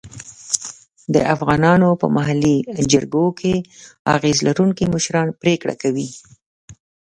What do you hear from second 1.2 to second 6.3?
افغانانو په محلي جرګو کې اغېز لرونکي مشران پرېکړه کوي.